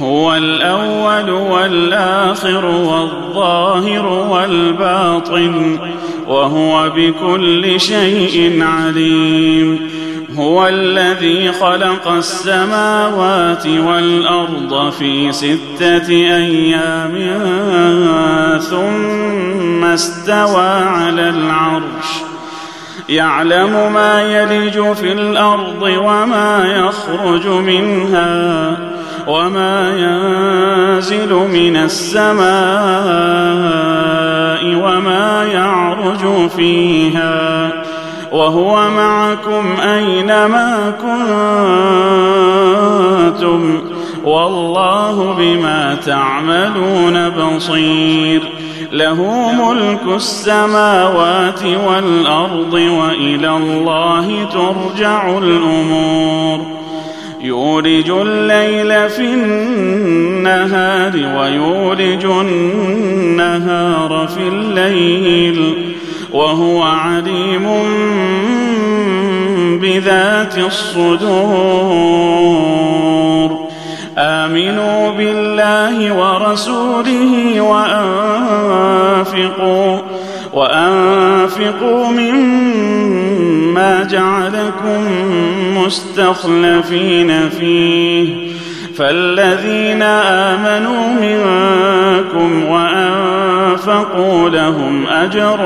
هو 0.00 0.34
الأول 0.34 1.30
والآخر 1.30 2.64
والظاهر 2.64 4.06
والباطن 4.06 5.78
وهو 6.26 6.90
بكل 6.96 7.80
شيء 7.80 8.62
عليم. 8.62 9.90
هو 10.36 10.68
الذي 10.68 11.52
خلق 11.52 12.08
السماوات 12.08 13.66
والأرض 13.66 14.92
في 14.98 15.32
ستة 15.32 16.08
أيام 16.10 17.14
ثم 18.58 19.84
استوى 19.84 20.66
على 20.66 21.28
العرش. 21.28 22.08
يعلم 23.08 23.92
ما 23.92 24.22
يلج 24.22 24.92
في 24.92 25.12
الأرض 25.12 25.82
وما 25.82 26.64
يخرج 26.64 27.46
منها. 27.46 28.91
وما 29.26 29.90
ينزل 29.96 31.32
من 31.32 31.76
السماء 31.76 32.42
وما 34.74 35.44
يعرج 35.52 36.50
فيها 36.56 37.72
وهو 38.32 38.90
معكم 38.90 39.76
أينما 39.80 40.92
كنتم 43.30 43.82
والله 44.24 45.34
بما 45.38 45.94
تعملون 45.94 47.28
بصير 47.28 48.42
له 48.92 49.52
ملك 49.52 50.16
السماوات 50.16 51.62
والأرض 51.86 52.72
وإلى 52.72 53.56
الله 53.56 54.48
ترجع 54.52 55.38
الأمور 55.38 56.81
يولج 57.42 58.10
الليل 58.10 59.10
في 59.10 59.34
النهار 59.34 61.12
ويولج 61.16 62.24
النهار 62.24 64.28
في 64.34 64.48
الليل 64.48 65.74
وهو 66.32 66.82
عليم 66.82 67.68
بذات 69.80 70.58
الصدور. 70.58 72.02
آمنوا 74.18 75.10
بالله 75.10 76.14
ورسوله 76.14 77.60
وأنفقوا 78.80 79.98
وأنفقوا 80.52 82.06
مما 82.06 84.08
جعلكم 84.10 85.04
مستخلفين 85.86 87.48
فيه. 87.48 88.52
فالذين 88.96 90.02
آمنوا 90.02 91.08
منكم 91.20 92.64
وأنفقوا 92.64 94.48
لهم 94.48 95.06
أجر 95.06 95.58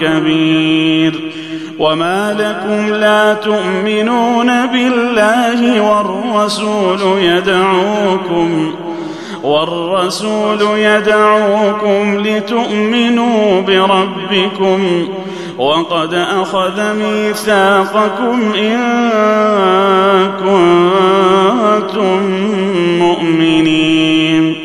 كبير. 0.00 1.32
وما 1.78 2.32
لكم 2.38 2.94
لا 2.94 3.34
تؤمنون 3.34 4.66
بالله 4.66 5.80
والرسول 5.80 7.00
يدعوكم 7.22 8.74
والرسول 9.42 10.62
يدعوكم 10.78 12.26
لتؤمنوا 12.26 13.60
بربكم. 13.60 15.08
وقد 15.58 16.14
أخذ 16.14 16.94
ميثاقكم 16.94 18.52
إن 18.54 18.78
كنتم 20.40 22.22
مؤمنين. 22.98 24.56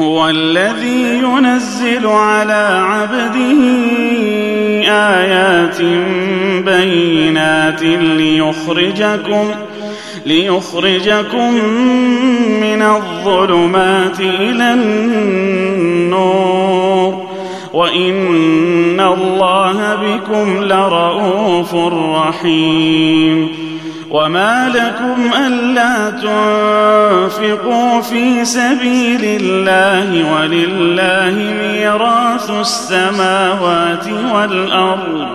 هو 0.00 0.28
الذي 0.28 1.18
ينزل 1.18 2.06
على 2.06 2.82
عبده 2.82 3.60
آيات 4.88 5.80
بينات 6.64 7.82
ليخرجكم 7.82 9.44
ليخرجكم 10.26 11.54
من 12.60 12.82
الظلمات 12.82 14.20
إلى 14.20 14.74
النور. 14.74 16.30
وإن 17.72 19.00
الله 19.00 19.94
بكم 19.94 20.64
لرءوف 20.64 21.74
رحيم. 22.16 23.48
وما 24.10 24.68
لكم 24.74 25.30
ألا 25.46 26.10
تنفقوا 26.10 28.00
في 28.00 28.44
سبيل 28.44 29.20
الله 29.22 30.32
ولله 30.34 31.54
ميراث 31.62 32.50
السماوات 32.50 34.06
والأرض. 34.34 35.26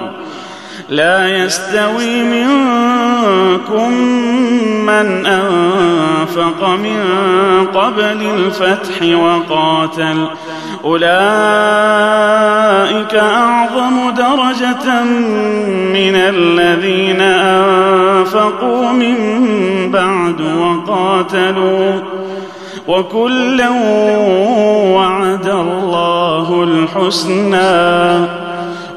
لا 0.89 1.37
يستوي 1.37 2.23
منكم 2.23 3.91
من 4.85 5.25
أنفق 5.25 6.69
من 6.69 7.01
قبل 7.73 8.29
الفتح 8.37 9.01
وقاتل 9.01 10.27
أولئك 10.85 11.05
أعظم 13.15 14.09
درجة 14.09 15.03
من 15.93 16.15
الذين 16.15 17.21
أنفقوا 17.21 18.91
من 18.91 19.17
بعد 19.91 20.41
وقاتلوا 20.41 21.93
وكلا 22.87 23.69
وعد 24.95 25.47
الله 25.47 26.63
الحسنى 26.63 28.27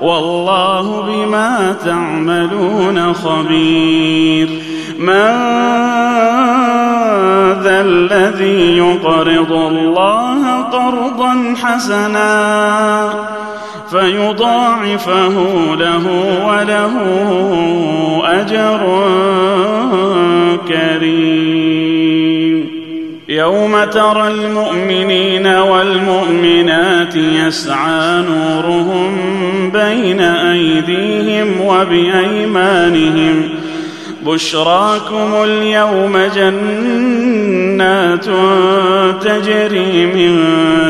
والله 0.03 1.03
بما 1.03 1.75
تعملون 1.84 3.12
خبير 3.12 4.49
من 4.99 5.38
ذا 7.62 7.81
الذي 7.81 8.76
يقرض 8.76 9.53
الله 9.53 10.38
قرضا 10.78 11.55
حسنا 11.62 13.12
فيضاعفه 13.91 15.34
له 15.75 16.05
وله 16.47 16.94
أجر 18.25 18.81
كريم. 20.69 22.69
يوم 23.28 23.84
ترى 23.84 24.28
المؤمنين 24.28 25.47
والمؤمنات 25.47 27.17
يسعى 27.17 28.22
نورهم 28.22 29.11
بين 29.71 30.21
أيديهم 30.21 31.61
وبأيمانهم. 31.61 33.49
بشراكم 34.27 35.31
اليوم 35.44 36.19
جنات 36.34 37.68
تجري 39.25 40.06
من 40.06 40.33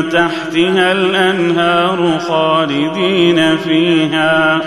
تحتها 0.09 0.91
الأنهار 0.91 2.19
خالدين 2.27 3.57
فيها. 3.57 4.61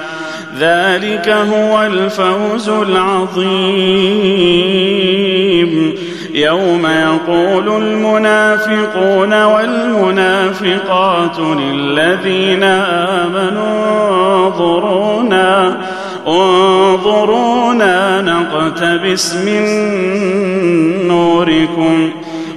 ذلك 0.59 1.29
هو 1.29 1.83
الفوز 1.83 2.69
العظيم. 2.69 4.13
يوم 6.35 6.87
يقول 6.87 7.83
المنافقون 7.83 9.43
والمنافقات 9.45 11.39
للذين 11.39 12.63
آمنوا 12.63 14.47
انظرونا 14.47 15.77
انظرونا 16.27 18.21
نقتبس 18.21 19.35
من 19.35 19.63
نوركم. 21.09 22.11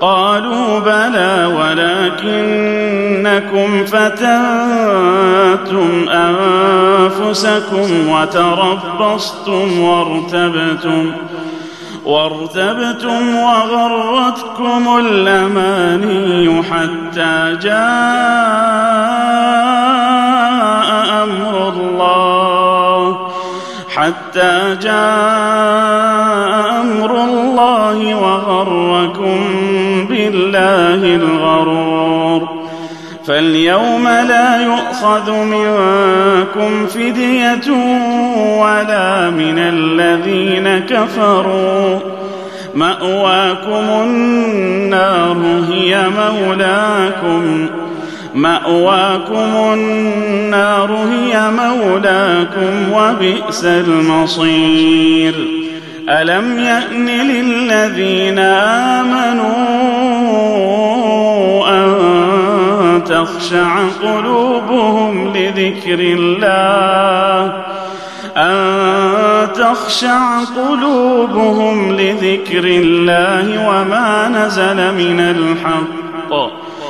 قالوا 0.00 0.78
بلى 0.78 1.46
ولكنكم 2.24 3.84
فتنتم 3.84 5.28
أنفسكم 6.08 7.88
وتربصتم 8.08 9.80
وارتبتم 9.80 11.12
وارتبتم 12.04 13.36
وغرتكم 13.36 14.98
الأماني 14.98 16.62
حتى 16.62 17.56
جاء 17.62 17.78
أمر 21.22 21.68
الله 21.68 23.28
حتى 23.94 24.76
جاء 24.82 24.98
أمر 26.80 27.10
الله 27.24 27.47
وغركم 28.14 29.40
بالله 30.08 31.14
الغرور. 31.14 32.48
فاليوم 33.26 34.08
لا 34.08 34.62
يؤخذ 34.62 35.32
منكم 35.32 36.86
فدية 36.86 37.72
ولا 38.58 39.30
من 39.30 39.58
الذين 39.58 40.78
كفروا. 40.78 41.98
مأواكم 42.74 44.04
النار 44.04 45.36
هي 45.70 46.06
مولاكم. 46.08 47.66
مأواكم 48.34 49.74
النار 49.74 50.92
هي 50.92 51.50
مولاكم 51.50 52.92
وبئس 52.92 53.64
المصير. 53.64 55.34
ألم 56.08 56.58
يأن 56.58 57.06
للذين 57.08 58.38
آمنوا 58.98 59.48
أن 61.68 63.04
تخشع 63.04 63.88
قلوبهم 64.02 65.32
لذكر 65.36 65.98
الله؟ 65.98 67.52
أن 68.36 69.48
تخشع 69.52 70.38
قلوبهم 70.56 71.92
لذكر 71.92 72.64
الله 72.64 73.68
وما 73.68 74.28
نزل 74.28 74.94
من 74.94 75.20
الحق؟ 75.20 76.07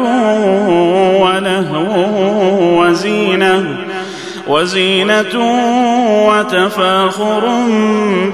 ولهو 1.20 2.82
وزينة 2.82 3.64
وزينة 4.48 5.34
وتفاخر 6.28 7.48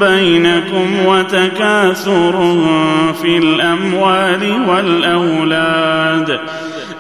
بينكم 0.01 1.07
وتكاثر 1.07 2.57
في 3.23 3.39
الأموال 3.39 4.69
والأولاد. 4.69 6.41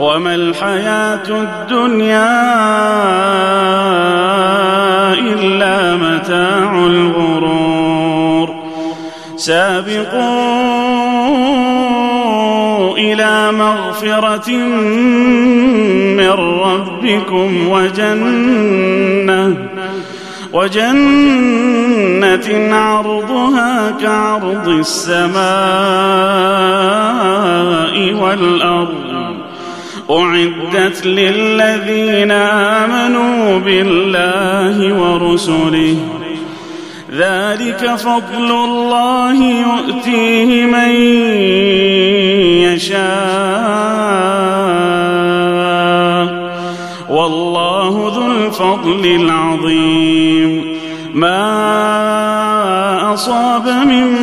وما 0.00 0.34
الحياة 0.34 1.28
الدنيا 1.28 2.32
إلا 5.12 5.96
متاع 5.96 6.86
الغرور. 6.86 8.54
سابقوا 9.36 10.20
إلى 12.98 13.52
مغفرة 13.52 14.50
من 16.16 16.30
ربكم 16.64 17.68
وجنة 17.68 19.56
وجنة 20.52 22.48
عرضها 22.76 23.90
كعرض 24.02 24.68
السماء 24.68 25.40
والأرض. 28.12 29.09
أعدت 30.10 31.06
للذين 31.06 32.30
آمنوا 32.30 33.58
بالله 33.58 34.94
ورسله 34.94 35.96
ذلك 37.12 37.94
فضل 37.94 38.50
الله 38.50 39.44
يؤتيه 39.44 40.66
من 40.66 40.90
يشاء 42.62 43.10
والله 47.10 48.12
ذو 48.14 48.26
الفضل 48.26 49.06
العظيم 49.06 50.80
ما 51.14 51.40
أصاب 53.14 53.68
من 53.68 54.16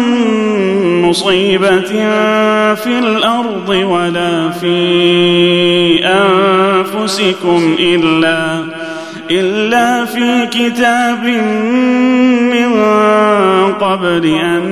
مصيبة 1.09 1.79
في 2.75 2.99
الأرض 2.99 3.69
ولا 3.69 4.49
في 4.49 5.99
أنفسكم 6.05 7.75
إلا 7.79 8.63
إلا 9.31 10.05
في 10.05 10.47
كتاب 10.51 11.23
من 12.53 12.83
قبل 13.73 14.25
أن 14.25 14.63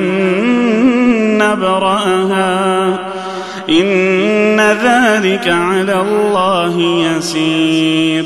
نبرأها. 1.37 2.99
إن 3.69 4.59
ذلك 4.59 5.47
على 5.47 6.01
الله 6.01 6.79
يسير. 6.81 8.25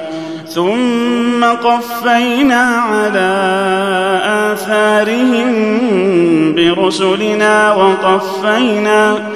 ثم 0.55 1.43
قفينا 1.43 2.63
على 2.63 3.31
آثارهم 4.53 5.51
برسلنا 6.55 7.73
وقفينا 7.73 9.31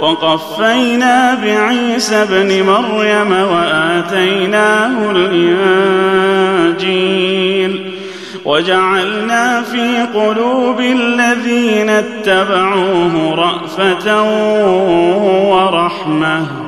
وقفينا 0.00 1.34
بعيسى 1.34 2.22
ابن 2.22 2.62
مريم 2.62 3.32
وآتيناه 3.32 5.10
الإنجيل 5.10 6.88
وجعلنا 8.44 9.62
في 9.62 10.06
قلوب 10.14 10.80
الذين 10.80 11.90
اتبعوه 11.90 13.34
رأفة 13.34 14.22
ورحمة. 15.50 16.67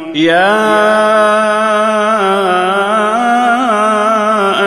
يا 0.15 0.71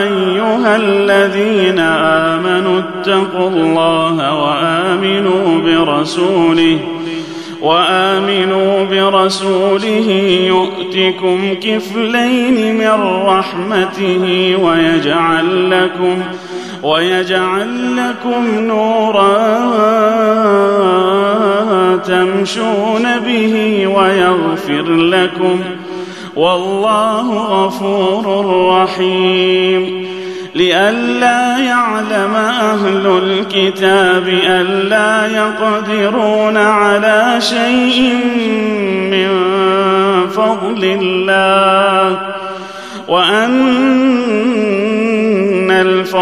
أيها 0.02 0.76
الذين 0.76 1.78
آمنوا 1.78 2.78
اتقوا 2.80 3.48
الله 3.48 4.42
وآمنوا 4.42 5.60
برسوله 5.60 6.78
وآمنوا 7.62 8.84
برسوله 8.84 10.10
يؤتكم 10.46 11.54
كفلين 11.62 12.76
من 12.78 13.22
رحمته 13.26 14.56
ويجعل 14.62 15.70
لكم 15.70 16.22
ويجعل 16.82 17.96
لكم 17.96 18.58
نورا 18.58 19.34
تمشون 22.06 23.18
به 23.18 23.86
ويغفر 23.86 24.92
لكم 24.92 25.60
والله 26.36 27.32
غفور 27.32 28.56
رحيم 28.68 30.06
لئلا 30.54 31.58
يعلم 31.58 32.34
أهل 32.34 33.06
الكتاب 33.22 34.28
ألا 34.46 35.26
يقدرون 35.36 36.56
على 36.56 37.36
شيء 37.40 38.14
من 39.10 39.28
فضل 40.28 40.84
الله 40.84 42.18
وأن 43.08 44.53